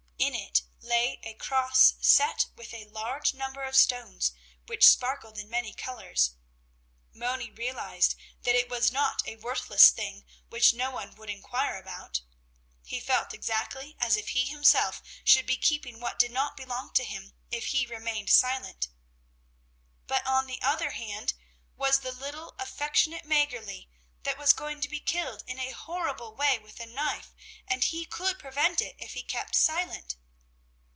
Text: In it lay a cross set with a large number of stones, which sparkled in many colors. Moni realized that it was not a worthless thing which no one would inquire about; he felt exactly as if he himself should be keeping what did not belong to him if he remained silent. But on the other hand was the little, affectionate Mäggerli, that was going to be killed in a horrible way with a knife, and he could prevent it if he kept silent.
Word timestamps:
In 0.23 0.35
it 0.35 0.61
lay 0.79 1.19
a 1.23 1.33
cross 1.33 1.95
set 2.01 2.45
with 2.55 2.73
a 2.75 2.85
large 2.85 3.33
number 3.33 3.63
of 3.63 3.75
stones, 3.75 4.31
which 4.67 4.85
sparkled 4.87 5.37
in 5.39 5.49
many 5.49 5.73
colors. 5.73 6.35
Moni 7.11 7.49
realized 7.49 8.15
that 8.43 8.53
it 8.55 8.69
was 8.69 8.91
not 8.91 9.27
a 9.27 9.37
worthless 9.37 9.89
thing 9.89 10.23
which 10.49 10.73
no 10.75 10.91
one 10.91 11.15
would 11.15 11.29
inquire 11.31 11.77
about; 11.79 12.21
he 12.83 12.99
felt 12.99 13.33
exactly 13.33 13.95
as 13.99 14.15
if 14.15 14.29
he 14.29 14.45
himself 14.45 15.01
should 15.23 15.45
be 15.47 15.57
keeping 15.57 15.99
what 15.99 16.19
did 16.19 16.31
not 16.31 16.55
belong 16.57 16.93
to 16.93 17.03
him 17.03 17.33
if 17.49 17.67
he 17.67 17.85
remained 17.87 18.29
silent. 18.29 18.89
But 20.07 20.25
on 20.27 20.45
the 20.45 20.61
other 20.61 20.91
hand 20.91 21.33
was 21.75 21.99
the 22.01 22.11
little, 22.11 22.53
affectionate 22.59 23.25
Mäggerli, 23.25 23.87
that 24.23 24.37
was 24.37 24.53
going 24.53 24.79
to 24.79 24.87
be 24.89 24.99
killed 24.99 25.43
in 25.47 25.59
a 25.59 25.71
horrible 25.71 26.35
way 26.35 26.59
with 26.59 26.79
a 26.79 26.85
knife, 26.85 27.33
and 27.67 27.85
he 27.85 28.05
could 28.05 28.37
prevent 28.37 28.79
it 28.81 28.95
if 28.99 29.13
he 29.13 29.23
kept 29.23 29.55
silent. 29.55 30.15